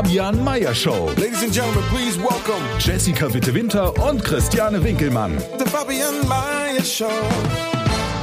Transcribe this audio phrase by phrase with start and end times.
[0.00, 1.10] Fabian Meyer Show.
[1.18, 5.36] Ladies and gentlemen, please welcome Jessica Witte-Winter und Christiane Winkelmann.
[5.58, 7.10] the Fabian Mayer Show.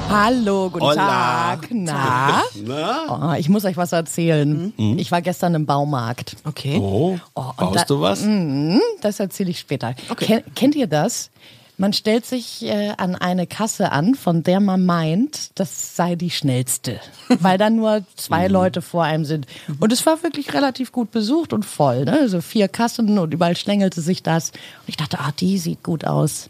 [0.10, 1.56] Hallo, guten Hola.
[1.60, 1.68] Tag.
[1.70, 2.42] Na?
[2.66, 3.34] Na?
[3.36, 4.74] Oh, ich muss euch was erzählen.
[4.76, 4.98] Mhm.
[4.98, 6.38] Ich war gestern im Baumarkt.
[6.46, 6.80] Okay.
[6.82, 8.26] Oh, Oh, baust da- du was?
[9.02, 9.94] Das erzähle ich später.
[10.18, 11.30] Ken, kennt ihr das?
[11.80, 16.32] Man stellt sich äh, an eine Kasse an, von der man meint, das sei die
[16.32, 17.00] schnellste,
[17.40, 19.46] weil da nur zwei Leute vor einem sind.
[19.80, 22.06] Und es war wirklich relativ gut besucht und voll.
[22.06, 22.20] Ne?
[22.20, 24.50] Also vier Kassen und überall schlängelte sich das.
[24.50, 26.50] Und ich dachte, ah, die sieht gut aus.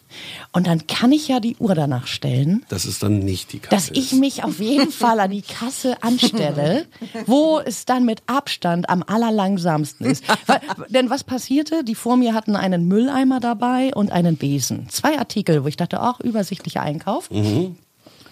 [0.54, 3.76] Und dann kann ich ja die Uhr danach stellen Das ist dann nicht die Kasse.
[3.76, 6.86] dass ich mich auf jeden Fall an die Kasse anstelle,
[7.26, 10.24] wo es dann mit Abstand am allerlangsamsten ist.
[10.46, 11.84] Weil, denn was passierte?
[11.84, 14.88] Die vor mir hatten einen Mülleimer dabei und einen Besen.
[14.90, 17.30] Zwei Artikel, wo ich dachte, auch übersichtlicher Einkauf.
[17.30, 17.76] Die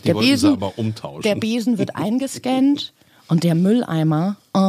[0.05, 1.23] Der Besen, aber umtauschen.
[1.23, 2.94] der Besen wird eingescannt
[3.28, 4.59] und der Mülleimer, oh,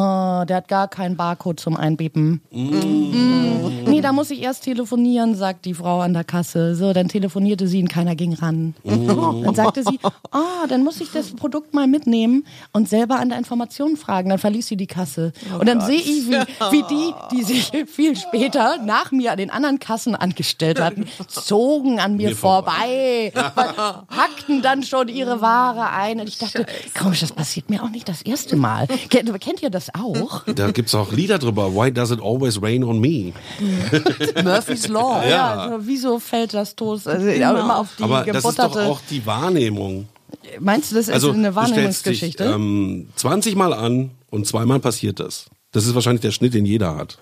[0.47, 2.41] der hat gar keinen Barcode zum Einbieben.
[2.51, 3.47] Mm.
[3.89, 6.75] Nee, da muss ich erst telefonieren, sagt die Frau an der Kasse.
[6.75, 8.75] So, dann telefonierte sie und keiner ging ran.
[8.85, 9.99] Dann sagte sie,
[10.33, 14.29] ah, dann muss ich das Produkt mal mitnehmen und selber an der Information fragen.
[14.29, 15.33] Dann verließ sie die Kasse.
[15.59, 16.33] und dann sehe ich, wie,
[16.73, 22.01] wie die, die sich viel später nach mir an den anderen Kassen angestellt hatten, zogen
[22.01, 26.21] an mir, Mir vorbei, hackten dann schon ihre Ware ein.
[26.21, 26.67] Und ich dachte,
[26.99, 28.89] komisch, das passiert mir auch nicht das erste Mal.
[29.11, 30.36] Kennt, kennt ihr das auch?
[30.55, 31.75] Da gibt's auch Lieder drüber.
[31.75, 33.33] Why does it always rain on me?
[34.43, 35.23] Murphy's Law.
[35.29, 35.55] Ja.
[35.55, 37.09] also, wieso fällt das Toast?
[37.09, 40.09] Also, immer auf die Aber das ist doch auch die Wahrnehmung.
[40.61, 42.45] Meinst du, das Also ist eine du stellst dich Wahrnehmungsgeschichte?
[42.45, 45.47] ähm, 20 Mal an und zweimal passiert das.
[45.73, 47.19] Das ist wahrscheinlich der Schnitt, den jeder hat.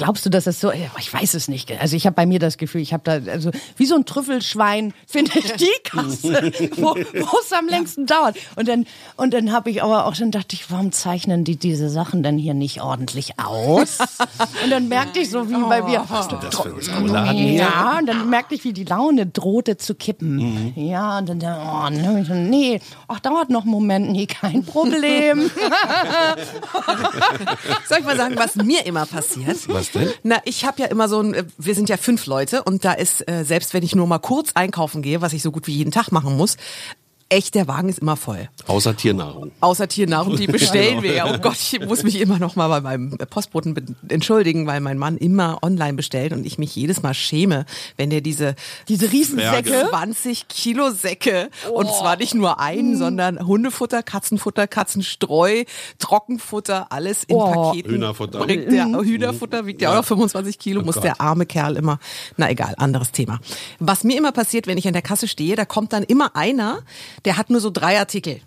[0.00, 0.72] Glaubst du, dass es so?
[0.98, 1.70] Ich weiß es nicht.
[1.78, 4.94] Also ich habe bei mir das Gefühl, ich habe da also wie so ein Trüffelschwein
[5.06, 8.38] finde ich die Kasse, wo es am längsten dauert.
[8.56, 8.86] Und dann
[9.18, 12.38] und dann habe ich aber auch schon dachte ich, warum zeichnen die diese Sachen denn
[12.38, 13.98] hier nicht ordentlich aus?
[14.64, 16.06] Und dann merkte ich so wie bei mir.
[16.08, 17.38] Das für ein Schokolade.
[17.38, 20.72] Ja, und dann merkte ich, wie die Laune drohte zu kippen.
[20.76, 24.64] Ja, und dann, oh, ne, ich so, nee, ach, dauert noch einen Moment, nee, kein
[24.64, 25.40] Problem.
[27.88, 29.68] Soll ich mal sagen, was mir immer passiert?
[29.68, 30.08] Was denn?
[30.22, 32.92] Na, ich habe ja immer so ein, äh, wir sind ja fünf Leute und da
[32.92, 35.72] ist, äh, selbst wenn ich nur mal kurz einkaufen gehe, was ich so gut wie
[35.72, 36.56] jeden Tag machen muss,
[37.30, 38.48] echt, der Wagen ist immer voll.
[38.66, 39.52] Außer Tiernahrung.
[39.60, 41.32] Außer Tiernahrung, die bestellen wir ja.
[41.32, 45.16] Oh Gott, ich muss mich immer noch mal bei meinem Postboten entschuldigen, weil mein Mann
[45.16, 47.64] immer online bestellt und ich mich jedes Mal schäme,
[47.96, 48.54] wenn der diese
[48.88, 49.86] Diese Riesensäcke.
[49.90, 55.64] 20 Kilo Säcke und zwar nicht nur einen, sondern Hundefutter, Katzenfutter, Katzenstreu,
[55.98, 57.52] Trockenfutter, alles in Oh.
[57.52, 57.92] Paketen.
[57.92, 58.38] Hühnerfutter.
[58.40, 61.04] Bringt der Hühnerfutter wiegt ja auch noch 25 Kilo, muss Gott.
[61.04, 61.98] der arme Kerl immer.
[62.36, 63.38] Na egal, anderes Thema.
[63.78, 66.80] Was mir immer passiert, wenn ich an der Kasse stehe, da kommt dann immer einer,
[67.24, 68.40] der hat nur so drei Artikel.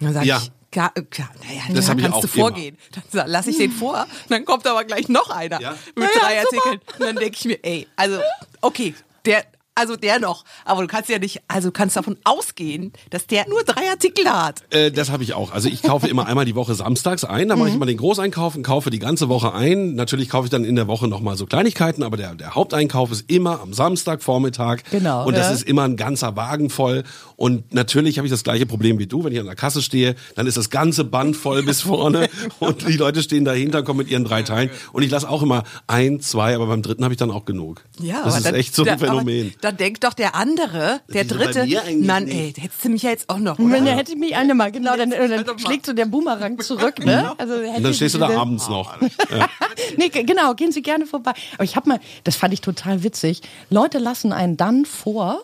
[0.00, 0.38] Dann sag Ja.
[0.38, 2.76] ich, ja, ja, naja, Das ja, kannst du vorgehen.
[3.12, 5.74] Dann lasse ich den vor, dann kommt aber gleich noch einer Ja.
[5.96, 6.40] mit Ja, drei.
[6.40, 6.80] Artikeln.
[6.98, 8.18] Und dann denke ich mir, ey, also,
[8.60, 8.94] okay,
[9.26, 9.44] der,
[9.74, 13.48] also der noch, aber du kannst ja nicht, also du kannst davon ausgehen, dass der
[13.48, 14.62] nur drei Artikel hat.
[14.74, 15.52] Äh, das habe ich auch.
[15.52, 17.68] Also ich kaufe immer einmal die Woche samstags ein, da mache Mhm.
[17.70, 19.94] ich immer den Großeinkauf und kaufe die ganze Woche ein.
[19.94, 23.30] Natürlich kaufe ich dann in der Woche nochmal so Kleinigkeiten, aber der, der Haupteinkauf ist
[23.30, 24.82] immer am Samstagvormittag.
[24.90, 25.52] Genau, Und das ja.
[25.54, 27.04] ist immer ein ganzer Wagen voll.
[27.40, 30.14] Und natürlich habe ich das gleiche Problem wie du, wenn ich an der Kasse stehe,
[30.34, 32.28] dann ist das ganze Band voll bis vorne
[32.58, 34.68] und die Leute stehen dahinter, kommen mit ihren drei Teilen.
[34.92, 37.82] Und ich lasse auch immer ein, zwei, aber beim dritten habe ich dann auch genug.
[37.98, 39.54] Ja, das aber ist dann, echt so ein da, Phänomen.
[39.62, 41.66] Dann denkt doch der andere, der bei dritte,
[42.02, 42.36] Mann, nicht?
[42.36, 43.72] ey, hättest du mich ja jetzt auch noch, oder?
[43.72, 47.02] wenn der hätte mich eine mal, genau, dann, Jetzt dann schlägt so der Boomerang zurück,
[47.02, 47.32] ne?
[47.38, 48.98] Also, Und dann stehst du da abends noch.
[49.30, 49.48] Ja.
[49.96, 51.32] nee, ge- genau, gehen Sie gerne vorbei.
[51.54, 53.40] Aber ich habe mal, das fand ich total witzig.
[53.70, 55.40] Leute lassen einen dann vor,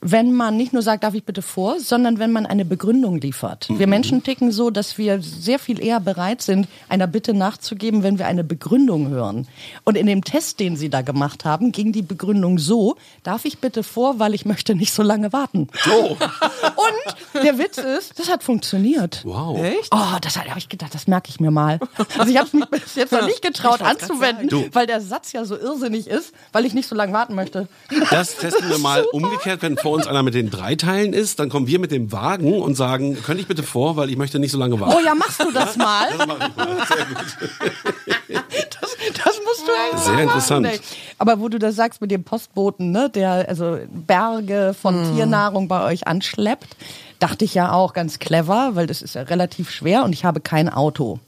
[0.00, 3.68] wenn man nicht nur sagt, darf ich bitte vor, sondern wenn man eine Begründung liefert.
[3.70, 8.18] Wir Menschen ticken so, dass wir sehr viel eher bereit sind, einer Bitte nachzugeben, wenn
[8.18, 9.46] wir eine Begründung hören.
[9.84, 13.58] Und in dem Test, den Sie da gemacht haben, ging die Begründung so, darf ich
[13.58, 15.68] bitte vor, weil ich möchte nicht so lange warten.
[15.84, 15.90] So.
[16.16, 19.22] Und der Witz ist, das hat funktioniert.
[19.24, 19.62] Wow.
[19.62, 19.90] Echt?
[19.92, 21.78] Oh, das habe ich gedacht, das merke ich mir mal.
[22.18, 25.44] Also ich habe es mich bis jetzt noch nicht getraut anzuwenden, weil der Satz ja
[25.44, 27.68] so irrsinnig ist, weil ich nicht so lange warten möchte.
[28.10, 31.40] Das testen wir mal umgekehrt, wenn vor vor uns einer mit den drei Teilen ist,
[31.40, 34.38] dann kommen wir mit dem Wagen und sagen, könnte ich bitte vor, weil ich möchte
[34.38, 34.94] nicht so lange warten.
[34.96, 36.06] Oh ja, machst du das mal?
[36.16, 36.76] Das mach ich mal.
[36.86, 38.40] Sehr gut.
[38.80, 40.66] Das, das musst du eigentlich Sehr interessant.
[40.66, 41.14] Machen, ey.
[41.18, 45.84] Aber wo du das sagst mit dem Postboten, ne, der also Berge von Tiernahrung bei
[45.84, 46.76] euch anschleppt,
[47.18, 50.40] dachte ich ja auch ganz clever, weil das ist ja relativ schwer und ich habe
[50.40, 51.18] kein Auto.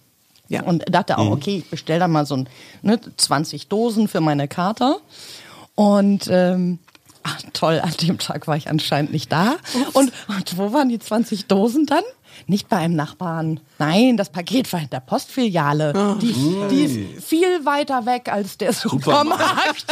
[0.49, 0.63] Ja.
[0.63, 2.49] Und dachte auch, okay, ich bestelle da mal so ein,
[2.83, 4.99] ne, 20 Dosen für meine Kater.
[5.75, 6.79] Und ähm,
[7.23, 9.57] ach, toll, an dem Tag war ich anscheinend nicht da.
[9.93, 12.05] Und, und wo waren die 20 Dosen dann?
[12.47, 13.61] Nicht bei einem Nachbarn.
[13.83, 16.17] Nein, das Paket war in der Postfiliale.
[16.23, 16.33] Die,
[16.71, 19.87] die ist viel weiter weg als der Supermarkt.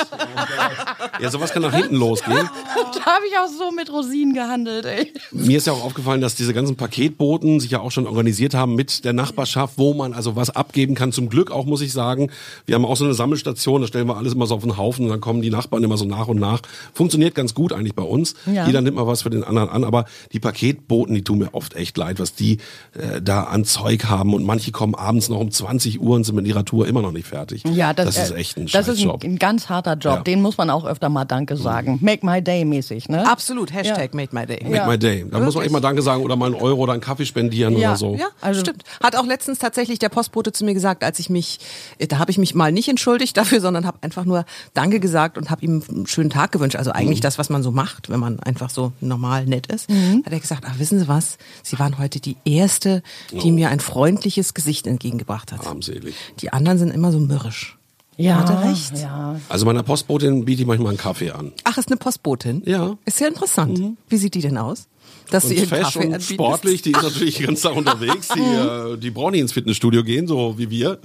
[1.21, 2.37] Ja, sowas kann nach hinten losgehen.
[2.95, 5.13] da habe ich auch so mit Rosinen gehandelt, ey.
[5.33, 8.77] Mir ist ja auch aufgefallen, dass diese ganzen Paketboten sich ja auch schon organisiert haben
[8.77, 11.11] mit der Nachbarschaft, wo man also was abgeben kann.
[11.11, 12.31] Zum Glück auch, muss ich sagen.
[12.67, 15.07] Wir haben auch so eine Sammelstation, da stellen wir alles immer so auf den Haufen
[15.07, 16.63] und dann kommen die Nachbarn immer so nach und nach.
[16.95, 18.35] Funktioniert ganz gut eigentlich bei uns.
[18.47, 18.69] Ja.
[18.69, 21.75] Jeder nimmt mal was für den anderen an, aber die Paketboten, die tun mir oft
[21.75, 22.59] echt leid, was die
[22.95, 26.35] äh, da an Zeug haben und manche kommen abends noch um 20 Uhr und sind
[26.35, 27.65] mit ihrer Tour immer noch nicht fertig.
[27.65, 30.17] Ja, das, ist äh, echt ein Das ist ein, ein ganz harter Job.
[30.17, 30.23] Ja.
[30.23, 31.99] Den muss man auch öfter mal Danke sagen.
[32.03, 33.27] Make my day mäßig, ne?
[33.27, 34.63] Absolut, Hashtag made my day.
[34.69, 35.25] Make my day.
[35.31, 37.77] Da muss man echt mal Danke sagen oder mal einen Euro oder einen Kaffee spendieren
[37.77, 37.91] Ja.
[37.91, 38.15] oder so.
[38.17, 38.83] Ja, Also- stimmt.
[39.03, 41.59] Hat auch letztens tatsächlich der Postbote zu mir gesagt, als ich mich,
[41.99, 44.45] äh, da habe ich mich mal nicht entschuldigt dafür, sondern habe einfach nur
[44.75, 46.77] Danke gesagt und habe ihm einen schönen Tag gewünscht.
[46.77, 49.89] Also eigentlich das, was man so macht, wenn man einfach so normal nett ist.
[49.89, 53.81] Hat er gesagt, ach wissen Sie was, Sie waren heute die Erste, die mir ein
[53.81, 55.67] freundliches Gesicht entgegengebracht hat.
[55.67, 56.15] Armselig.
[56.41, 57.79] Die anderen sind immer so mürrisch.
[58.17, 58.99] ja, Hat er recht?
[58.99, 59.41] Ja.
[59.49, 61.53] Also meiner Postbotin biete ich manchmal einen Kaffee an.
[61.65, 62.63] Ach, ist eine Postbotin?
[62.67, 62.97] Ja.
[63.07, 63.81] Ist ja interessant.
[64.09, 64.87] Wie sieht die denn aus?
[65.31, 66.35] Dass Und sie ihren fesch Kaffee und anbieten?
[66.35, 68.29] sportlich, die ist natürlich den ganzen Tag unterwegs.
[68.35, 70.99] Die, äh, die brauchen nicht ins Fitnessstudio gehen, so wie wir.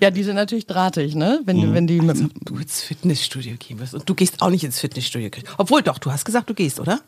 [0.00, 1.40] ja, die sind natürlich drahtig, ne?
[1.44, 1.74] Wenn, Mhm.
[1.74, 3.94] wenn die mit, du ins Fitnessstudio gehen wirst.
[3.94, 5.30] Und du gehst auch nicht ins Fitnessstudio.
[5.58, 7.00] Obwohl doch, du hast gesagt, du gehst, oder?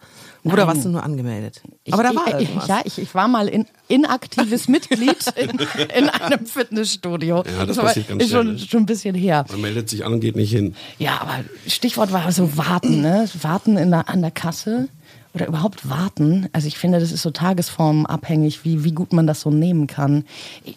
[0.45, 0.67] Oder Nein.
[0.67, 1.63] warst du nur angemeldet?
[1.85, 2.69] Ich, Aber da war ich, irgendwas.
[2.69, 5.59] Ja, ich, ich war mal in, inaktives Mitglied in,
[5.97, 7.45] in einem Fitnessstudio.
[7.47, 8.69] Ja, das aber passiert ganz ist schon, schnell.
[8.69, 9.47] schon ein bisschen her.
[9.51, 10.75] Man meldet sich an und geht nicht hin.
[10.99, 13.27] Ja, aber Stichwort war so warten, ne?
[13.41, 14.89] Warten in der, an der Kasse
[15.35, 16.49] oder überhaupt warten.
[16.53, 20.25] Also ich finde, das ist so tagesformabhängig, wie, wie gut man das so nehmen kann.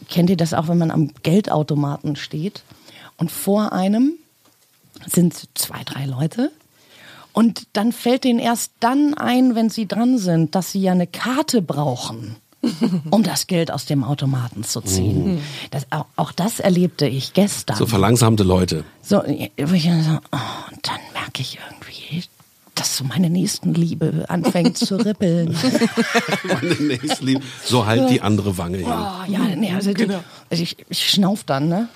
[0.10, 2.64] Kennt ihr das auch, wenn man am Geldautomaten steht
[3.18, 4.14] und vor einem
[5.06, 6.52] sind zwei, drei Leute
[7.34, 11.08] und dann fällt denen erst dann ein, wenn sie dran sind, dass sie ja eine
[11.08, 12.36] Karte brauchen.
[13.12, 15.42] um das Geld aus dem Automaten zu ziehen.
[15.70, 17.78] Das, auch, auch das erlebte ich gestern.
[17.78, 18.84] So verlangsamte Leute.
[19.04, 22.24] So, ich oh, und dann merke ich irgendwie,
[22.78, 25.56] dass so meine Nächstenliebe anfängt zu rippeln.
[26.44, 27.42] Meine Nächstenliebe.
[27.64, 28.88] So halt die andere Wange hin.
[28.88, 30.08] Oh, ja, nee, also, die,
[30.50, 31.90] also ich, ich schnauf dann, ne?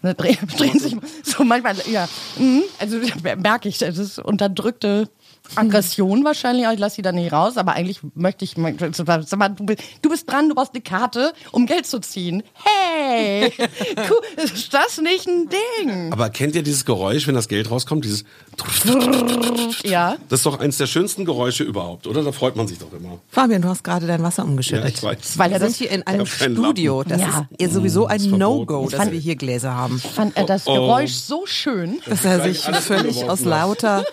[0.00, 2.08] Ne, dreh- Drehen sich so manchmal, ja.
[2.38, 2.98] mhm, Also
[3.36, 5.08] merke ich, das ist unterdrückte
[5.56, 8.54] Aggression wahrscheinlich, aber ich lasse sie dann nicht raus, aber eigentlich möchte ich,
[8.92, 12.42] sag mal, du bist, dran, du brauchst eine Karte, um Geld zu ziehen.
[12.64, 13.52] Hey,
[14.36, 15.48] ist das nicht ein
[15.78, 16.12] Ding?
[16.12, 18.04] Aber kennt ihr dieses Geräusch, wenn das Geld rauskommt?
[18.04, 18.24] Dieses.
[19.84, 20.16] Ja.
[20.28, 22.22] Das ist doch eins der schönsten Geräusche überhaupt, oder?
[22.22, 23.18] Da freut man sich doch immer.
[23.30, 24.84] Fabian, du hast gerade dein Wasser umgeschüttet.
[24.84, 25.38] Ja, ich weiß.
[25.38, 27.04] Weil Wir sind hier in einem Ich Studio.
[27.04, 27.48] Das Ja.
[27.58, 28.18] ist sowieso ein.
[28.30, 29.98] No-Go, dass fand- wir hier Gläser haben.
[29.98, 30.64] fand er das.
[30.64, 32.00] Geräusch so schön.
[32.06, 34.04] Dass er sich völlig aus lauter.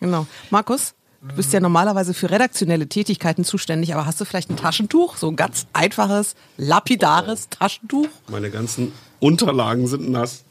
[0.00, 0.26] Genau.
[0.50, 0.83] Markus,
[1.28, 5.16] du bist ja normalerweise für redaktionelle Tätigkeiten zuständig, aber hast du vielleicht ein Taschentuch?
[5.16, 8.08] So ein ganz einfaches, lapidares Taschentuch?
[8.28, 10.44] Meine ganzen Unterlagen sind nass.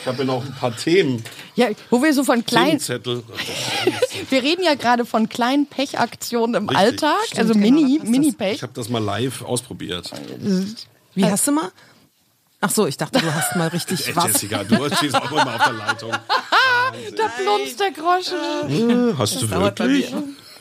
[0.00, 1.22] Ich habe hier noch ein paar Themen.
[1.54, 2.80] Ja, wo wir so von kleinen,
[4.30, 6.86] wir reden ja gerade von kleinen Pechaktionen im Richtig.
[6.86, 8.08] Alltag, Stimmt, also genau, Mini, das?
[8.08, 8.54] Mini-Pech.
[8.56, 10.10] Ich habe das mal live ausprobiert.
[11.14, 11.70] Wie hast du mal?
[12.60, 14.26] Ach so, ich dachte, du hast mal richtig Ey, was.
[14.26, 16.12] Jessica, du stehst auch immer auf der Leitung.
[17.16, 19.18] Da plumpst der Groschen.
[19.18, 20.12] Hast du Dauert bei wirklich?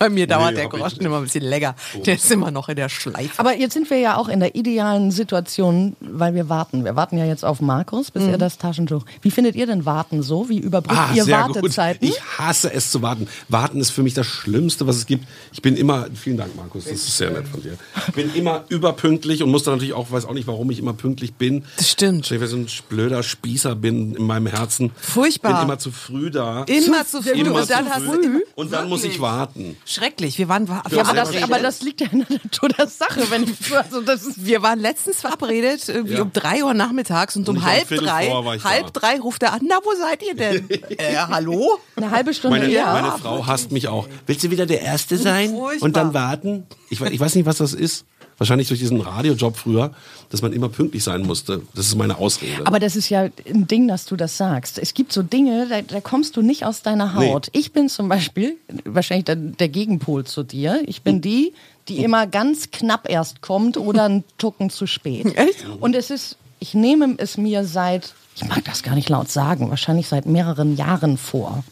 [0.04, 1.76] Bei mir dauert Nee, der ich Groschen immer ein bisschen länger.
[2.06, 3.40] Der ist immer noch in der Schleife.
[3.40, 6.84] Aber jetzt sind wir ja auch in der idealen Situation, weil wir warten.
[6.84, 9.06] Wir warten ja jetzt auf Markus, bis er das Taschentuch.
[9.22, 10.50] Wie findet ihr denn Warten so?
[10.50, 12.06] Wie überbrückt Ah, ihr Wartezeiten?
[12.06, 12.18] gut.
[12.18, 13.30] Ich hasse es zu warten.
[13.48, 15.26] Warten ist für mich das Schlimmste, was es gibt.
[15.54, 17.78] Ich bin immer, vielen Dank, Markus, das ist sehr nett von dir.
[18.10, 20.94] Ich bin immer überpünktlich und muss dann natürlich auch, weiß auch nicht, warum ich immer
[20.94, 21.64] pünktlich bin.
[21.78, 22.30] Das stimmt.
[22.30, 24.92] Ich so ein blöder Spießer bin in meinem Herzen.
[25.00, 25.54] Furchtbar.
[25.54, 26.64] Bin immer zu früh da.
[26.64, 27.32] Immer zu früh.
[27.32, 28.18] Immer und dann zu hast früh.
[28.18, 29.78] du immer, Und dann muss ich warten.
[29.94, 30.38] Schrecklich.
[30.38, 33.30] Wir waren ja, aber das, aber das liegt ja in der Natur der Sache.
[33.30, 36.22] Wenn ich, also das ist, Wir waren letztens verabredet, irgendwie Ja.
[36.24, 38.30] um drei Uhr nachmittags und, Und um halb drei,
[38.64, 39.00] halb da.
[39.00, 40.70] drei ruft er an, na, wo seid ihr denn?
[40.98, 41.80] äh, hallo?
[41.96, 42.92] eine halbe Stunde Meine, eher.
[42.92, 44.08] meine Frau hasst mich auch.
[44.26, 45.86] Willst du wieder der Erste sein Furchtbar.
[45.86, 46.66] und dann warten?
[46.90, 48.06] Ich, ich weiß nicht, was das ist.
[48.44, 49.92] Wahrscheinlich durch diesen Radiojob früher,
[50.30, 51.62] dass man immer pünktlich sein musste.
[51.76, 52.68] Das ist meine Ausrede.
[52.68, 54.78] Aber das ist ja ein Ding, dass du das sagst.
[54.78, 57.48] Es gibt so Dinge, da, da kommst du nicht aus deiner Haut.
[57.54, 60.84] Ich bin zum Beispiel wahrscheinlich der, der Gegenpol zu dir.
[60.88, 61.54] Ich bin die,
[61.88, 65.26] die immer ganz knapp erst kommt oder einen Tucken zu spät.
[65.38, 65.66] Echt?
[65.80, 69.70] Und es ist, ich nehme es mir seit, ich mag das gar nicht laut sagen,
[69.70, 71.64] wahrscheinlich seit mehreren Jahren vor,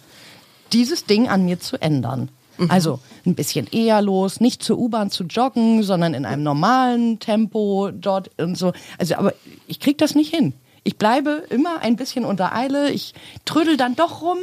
[0.71, 2.29] dieses Ding an mir zu ändern.
[2.69, 7.91] Also ein bisschen eher los, nicht zur U-Bahn zu joggen, sondern in einem normalen Tempo
[7.91, 8.73] dort und so.
[8.97, 9.33] Also, aber
[9.67, 10.53] ich krieg das nicht hin.
[10.83, 12.89] Ich bleibe immer ein bisschen unter Eile.
[12.89, 13.13] Ich
[13.45, 14.39] trödel dann doch rum.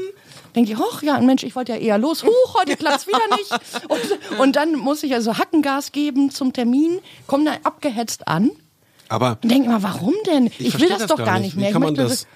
[0.55, 2.23] Denke ich, hoch, ja, Mensch, ich wollte ja eher los.
[2.23, 3.89] Huch, heute klappt's wieder nicht.
[3.89, 8.51] Und, und dann muss ich also Hackengas geben zum Termin, komme dann abgehetzt an
[9.09, 10.47] Aber und denke immer, warum denn?
[10.47, 11.57] Ich, will verstehe das, das doch gar nicht.
[11.57, 11.73] mehr.
[11.73, 12.27] kann ich das-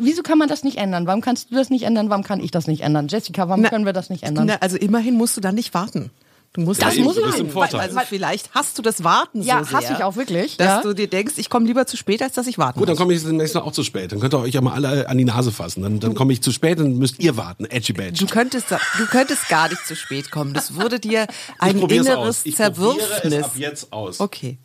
[0.00, 1.06] Wieso kann man das nicht ändern?
[1.06, 2.10] Warum kannst du das nicht ändern?
[2.10, 3.06] Warum kann ich das nicht ändern?
[3.08, 4.46] Jessica, warum Na, können wir das nicht ändern?
[4.46, 6.10] Na, also immerhin musst du dann nicht warten.
[6.54, 7.48] Du musst Das eben- muss sein.
[7.50, 7.80] Vorteil.
[7.80, 10.82] Also vielleicht hast du das Warten Ja, so sehr, hasse ich auch wirklich, Dass ja.
[10.82, 13.12] du dir denkst, ich komme lieber zu spät, als dass ich warten Gut, dann komme
[13.12, 14.10] ich demnächst noch auch zu spät.
[14.12, 15.82] Dann könnt ihr euch ja mal alle an die Nase fassen.
[15.82, 17.66] Dann, dann komme ich zu spät und müsst ihr warten.
[17.66, 18.12] Edgy Badge.
[18.24, 20.54] Du könntest, du könntest gar nicht zu spät kommen.
[20.54, 21.26] Das würde dir
[21.58, 22.40] ein Ich inneres aus.
[22.44, 22.76] Ich probiere es
[23.20, 23.44] Zerwürfnis.
[23.44, 24.18] ab jetzt aus.
[24.20, 24.58] Okay.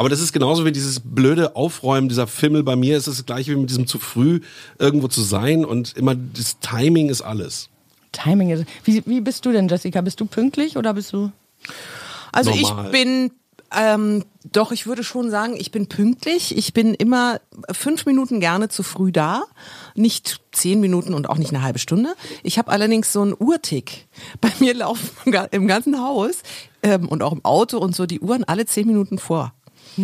[0.00, 2.96] Aber das ist genauso wie dieses blöde Aufräumen, dieser Fimmel bei mir.
[2.96, 4.40] ist Es das gleiche wie mit diesem zu früh
[4.78, 7.68] irgendwo zu sein und immer das Timing ist alles.
[8.12, 8.64] Timing ist.
[8.84, 10.00] Wie, wie bist du denn, Jessica?
[10.00, 11.30] Bist du pünktlich oder bist du?
[12.32, 12.86] Also Normal.
[12.86, 13.30] ich bin,
[13.76, 16.56] ähm, doch, ich würde schon sagen, ich bin pünktlich.
[16.56, 17.38] Ich bin immer
[17.70, 19.42] fünf Minuten gerne zu früh da.
[19.94, 22.14] Nicht zehn Minuten und auch nicht eine halbe Stunde.
[22.42, 24.08] Ich habe allerdings so einen Uhrtick.
[24.40, 26.36] Bei mir laufen im ga- im ganzen Haus
[26.82, 29.52] ähm, und auch im Auto und so die Uhren alle zehn Minuten vor.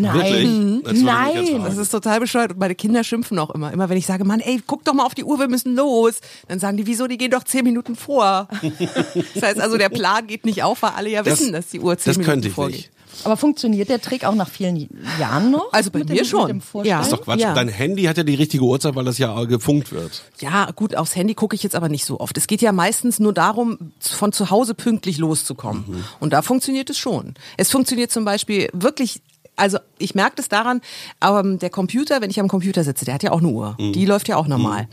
[0.01, 0.83] Nein.
[0.93, 1.63] Nein.
[1.65, 2.53] Das ist total bescheuert.
[2.53, 3.73] Und meine Kinder schimpfen auch immer.
[3.73, 6.21] Immer wenn ich sage, Mann, ey, guck doch mal auf die Uhr, wir müssen los.
[6.49, 8.49] Dann sagen die, wieso, die gehen doch zehn Minuten vor.
[9.35, 11.81] das heißt also, der Plan geht nicht auf, weil alle ja Das- wissen, dass die
[11.81, 12.77] Uhr zehn das Minuten könnte ich vorgeht.
[12.77, 12.91] nicht.
[13.25, 15.73] Aber funktioniert der Trick auch nach vielen Jahren noch?
[15.73, 16.63] Also bei Mit mir dem, schon.
[16.85, 16.99] Ja.
[16.99, 17.41] Das ist doch Quatsch.
[17.41, 17.55] Ja.
[17.55, 20.23] Dein Handy hat ja die richtige Uhrzeit, weil das ja gefunkt wird.
[20.41, 22.37] Ja, gut, aufs Handy gucke ich jetzt aber nicht so oft.
[22.37, 25.85] Es geht ja meistens nur darum, von zu Hause pünktlich loszukommen.
[25.89, 26.05] Mhm.
[26.21, 27.33] Und da funktioniert es schon.
[27.57, 29.23] Es funktioniert zum Beispiel wirklich.
[29.57, 30.81] Also ich merke das daran,
[31.25, 33.77] ähm, der Computer, wenn ich am Computer sitze, der hat ja auch eine Uhr.
[33.79, 33.93] Mhm.
[33.95, 34.87] Die läuft ja auch normal.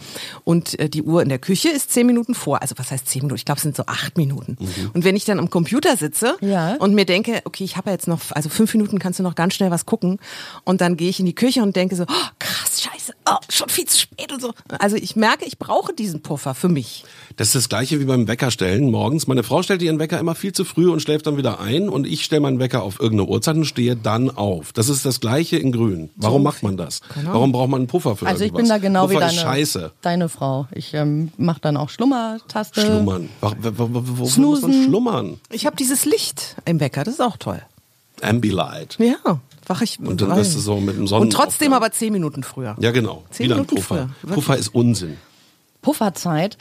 [0.45, 2.61] Und äh, die Uhr in der Küche ist zehn Minuten vor.
[2.61, 3.35] Also was heißt zehn Minuten?
[3.35, 4.57] Ich glaube, es sind so acht Minuten.
[4.59, 4.91] Mhm.
[4.93, 6.75] Und wenn ich dann am Computer sitze Ja.
[6.75, 9.35] und mir denke, okay, ich habe ja jetzt noch, also fünf Minuten kannst du noch
[9.35, 10.19] ganz schnell was gucken.
[10.63, 12.92] Und dann gehe ich in die Küche und denke so, oh, krass, scheiße,
[13.29, 14.53] oh, schon viel zu spät und so.
[14.79, 17.03] Also ich merke, ich brauche diesen Puffer für mich.
[17.37, 19.27] Das ist das gleiche wie beim Weckerstellen morgens.
[19.27, 22.05] Meine Frau stellt ihren Wecker immer viel zu früh und schläft dann wieder ein und
[22.05, 24.73] ich stelle meinen Wecker auf irgendeine Uhrzeit und stehe dann auf.
[24.73, 26.09] Das ist das gleiche in grün.
[26.15, 27.01] Warum macht man das?
[27.25, 28.61] Warum braucht man einen Puffer für Also ich irgendwas?
[28.63, 29.91] bin da genau Puffer wie ist deine, scheiße.
[30.01, 30.67] deine Frau.
[30.73, 32.81] Ich ähm, mache dann auch Schlummertaste.
[32.81, 33.29] Schlummern.
[33.41, 34.83] Wo, muss man Snoosen.
[34.85, 35.39] schlummern?
[35.49, 37.61] Ich habe dieses Licht im Wecker, das ist auch toll.
[38.21, 38.97] Ambilight.
[38.99, 39.99] Ja, wach ich.
[39.99, 42.75] Und dann wirst du so mit dem Sonnen Und trotzdem aber zehn Minuten früher.
[42.79, 43.23] Ja, genau.
[43.31, 44.09] Zehn Wieder ein Minuten Puffer.
[44.21, 44.33] früher.
[44.33, 45.17] Puffer ist Unsinn.
[45.81, 46.57] Pufferzeit.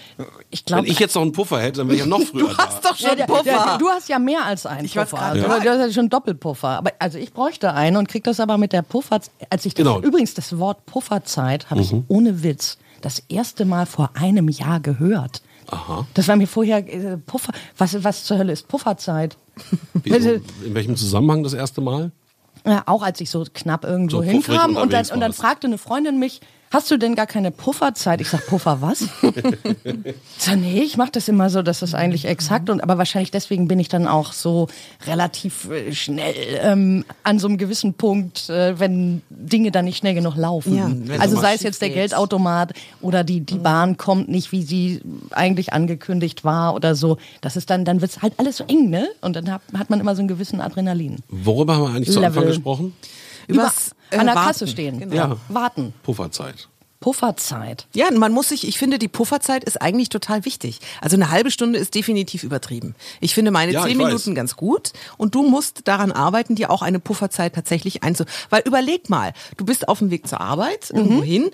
[0.50, 2.49] Ich Wenn glaube, ich jetzt noch einen Puffer hätte, dann wäre ich ja noch früher
[2.49, 2.88] Du hast da.
[2.90, 3.42] doch schon Ja, der, Puffer.
[3.44, 5.16] der, du hast ja mehr als einen Ich Puffer.
[5.16, 6.68] gerade Du, hast ja schon Doppelpuffer.
[6.68, 9.32] Aber also ich bräuchte einen und krieg das aber mit der Pufferzeit.
[9.49, 10.00] Als ich das, Genau.
[10.00, 15.42] Übrigens, das Wort Pufferzeit habe ich ohne Witz das erste Mal vor einem Jahr gehört.
[15.68, 16.04] Aha.
[16.14, 17.52] Das war mir vorher äh, Puffer.
[17.78, 19.37] Was, was zur Hölle ist Pufferzeit?
[20.02, 20.30] Wieso,
[20.64, 22.11] in welchem Zusammenhang das erste Mal?
[22.66, 25.78] Ja, auch als ich so knapp irgendwo So hinkam und dann, und dann fragte eine
[25.78, 26.40] Freundin mich,
[26.72, 28.20] hast du denn gar keine Pufferzeit?
[28.20, 29.02] Ich sag, Puffer was?
[29.02, 29.08] ich
[30.38, 32.70] sag, nee, ich mache das immer so, das ist eigentlich exakt.
[32.70, 34.68] Und, aber wahrscheinlich deswegen bin ich dann auch so
[35.06, 40.14] relativ äh, schnell ähm, an so einem gewissen Punkt, äh, wenn Dinge dann nicht schnell
[40.14, 41.06] genug laufen.
[41.06, 41.92] Ja, also sei es jetzt der.
[41.92, 47.18] Geldautomat oder die, die Bahn kommt nicht, wie sie eigentlich angekündigt war oder so.
[47.42, 49.08] Das ist dann, dann wird's halt alles so eng, ne?
[49.20, 51.18] Und dann hat, hat man immer so einen gewissen Adrenalin.
[51.28, 52.38] Worüber haben wir eigentlich zu Level.
[52.38, 52.94] Anfang gesprochen?
[53.54, 54.49] Übers, Über, an der warten.
[54.49, 55.00] Kasse stehen.
[55.00, 55.14] Genau.
[55.14, 55.37] Ja.
[55.49, 55.94] Warten.
[56.02, 56.68] Pufferzeit.
[57.02, 57.87] Pufferzeit.
[57.94, 60.78] Ja, man muss sich, ich finde, die Pufferzeit ist eigentlich total wichtig.
[61.00, 62.94] Also eine halbe Stunde ist definitiv übertrieben.
[63.21, 64.06] Ich finde meine Ja, zehn ich weiß.
[64.06, 68.25] Minuten ganz gut und du musst daran arbeiten, dir auch eine Pufferzeit tatsächlich einzu...
[68.50, 71.50] Weil überleg mal, du bist auf dem Weg zur Arbeit, irgendwo hin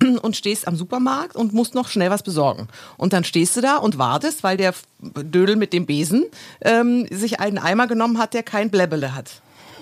[0.22, 2.68] und stehst am Supermarkt und musst noch schnell was besorgen.
[2.98, 6.26] Und dann stehst du da und wartest, weil der Dödel mit dem Besen
[6.60, 9.40] ähm, sich einen Eimer genommen hat, der kein Bläbbele hat.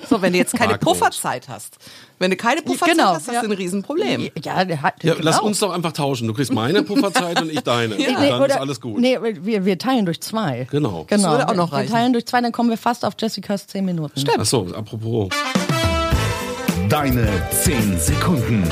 [0.08, 0.98] So, wenn du jetzt keine Barcode.
[0.98, 1.76] Pufferzeit hast.
[2.18, 3.40] Wenn du keine Pufferzeit Genau, hast, hast ja.
[3.42, 4.30] du ein Riesenproblem.
[4.42, 5.04] Ja, der hat.
[5.04, 5.24] Ja, genau.
[5.24, 6.26] lass uns doch einfach tauschen.
[6.26, 7.94] Du kriegst meine Pufferzeit und ich deine.
[7.98, 8.98] Nee, Und nee, dann ist oder- alles gut.
[9.00, 10.66] Nee, wir, wir teilen durch zwei.
[10.70, 11.04] Genau.
[11.04, 11.06] genau.
[11.08, 11.92] Das würde auch noch wir reichen.
[11.92, 14.18] teilen durch zwei, dann kommen wir fast auf Jessicas zehn Minuten.
[14.18, 14.38] Stimmt.
[14.40, 15.28] Ach so, apropos.
[16.88, 18.64] Deine 10 Sekunden.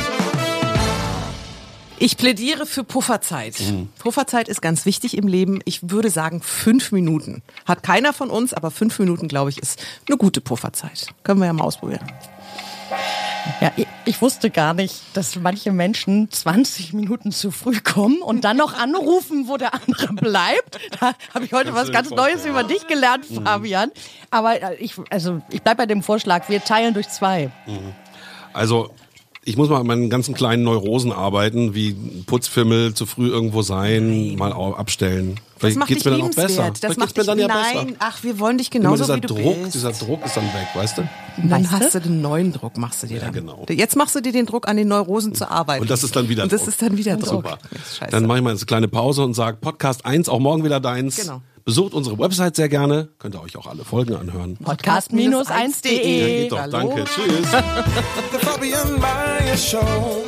[1.98, 3.58] Ich plädiere für Pufferzeit.
[3.60, 3.88] Mhm.
[3.98, 5.60] Pufferzeit ist ganz wichtig im Leben.
[5.64, 7.42] Ich würde sagen fünf Minuten.
[7.64, 11.08] Hat keiner von uns, aber fünf Minuten, glaube ich, ist eine gute Pufferzeit.
[11.22, 12.06] Können wir ja mal ausprobieren.
[13.60, 18.44] Ja, ich, ich wusste gar nicht, dass manche Menschen 20 Minuten zu früh kommen und
[18.44, 20.78] dann noch anrufen, wo der andere bleibt.
[21.00, 23.90] Da habe ich heute was ganz Neues über dich gelernt, Fabian.
[24.30, 27.50] Aber äh, ich, also ich bleib bei dem Vorschlag, wir teilen durch zwei.
[28.52, 28.90] Also
[29.46, 31.94] ich muss mal an meinen ganzen kleinen Neurosen arbeiten, wie
[32.26, 35.36] Putzfimmel, zu früh irgendwo sein, mal au- abstellen.
[35.36, 36.68] Das Vielleicht macht geht's mir dann auch besser.
[36.70, 37.96] Das Vielleicht macht mir dann ja nein, besser.
[38.00, 39.74] ach, wir wollen dich Immer genauso, dieser wie du Druck, bist.
[39.74, 41.08] dieser Druck ist dann weg, weißt du?
[41.48, 42.00] dann Weißt hast du?
[42.00, 43.32] den neuen Druck, machst du dir dann.
[43.32, 43.64] genau.
[43.70, 45.80] Jetzt machst du dir den Druck an den Neurosen zu arbeiten.
[45.82, 46.68] Und das ist dann wieder Und das Druck.
[46.70, 47.28] ist dann wieder Druck.
[47.46, 47.58] Super.
[48.10, 51.16] Dann mache ich mal eine kleine Pause und sage Podcast 1, auch morgen wieder deins.
[51.16, 51.40] Genau.
[51.66, 53.08] Besucht unsere Website sehr gerne.
[53.18, 54.56] Könnt ihr euch auch alle Folgen anhören.
[54.62, 56.42] Podcast-1.de.
[56.42, 56.70] Geht doch, Hallo.
[56.70, 57.04] danke.
[57.06, 57.50] Tschüss.
[57.50, 60.24] The Fabian Meyer Show.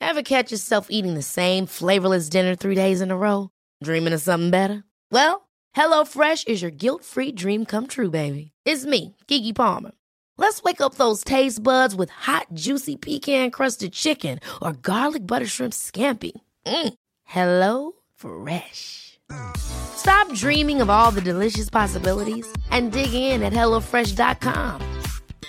[0.00, 3.50] Ever catch yourself eating the same flavorless dinner three days in a row?
[3.82, 4.84] Dreaming of something better?
[5.10, 8.52] Well, HelloFresh is your guilt-free dream come true, baby.
[8.64, 9.92] It's me, Kiki Palmer.
[10.38, 15.72] Let's wake up those taste buds with hot, juicy pecan-crusted chicken or garlic butter shrimp
[15.72, 16.32] scampi.
[16.66, 16.94] Mm.
[17.24, 19.18] Hello Fresh.
[19.56, 24.82] Stop dreaming of all the delicious possibilities and dig in at HelloFresh.com.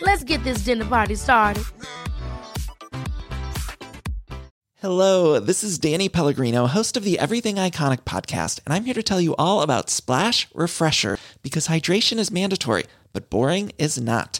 [0.02, 1.64] Let's get this dinner party started.
[4.80, 9.04] Hello, this is Danny Pellegrino, host of the Everything Iconic podcast, and I'm here to
[9.04, 14.40] tell you all about Splash Refresher because hydration is mandatory, but boring is not.